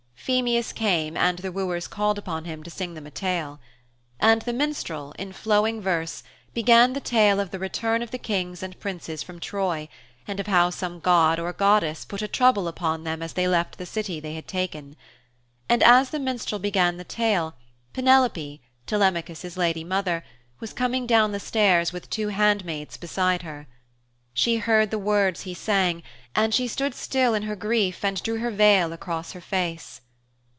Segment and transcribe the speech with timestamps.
[0.23, 3.59] Phemius came and the wooers called upon him to sing them a tale.
[4.19, 6.21] And the minstrel, in flowing verse,
[6.53, 9.89] began the tale of the return of the Kings and Princes from Troy,
[10.27, 13.77] and of how some god or goddess put a trouble upon them as they left
[13.79, 14.95] the City they had taken.
[15.67, 17.55] And as the minstrel began the tale,
[17.91, 20.23] Penelope, Telemachus' lady mother,
[20.59, 23.65] was coming down the stairs with two hand maids beside her.
[24.35, 26.03] She heard the words he sang,
[26.35, 29.99] and she stood still in her grief and drew her veil across her face.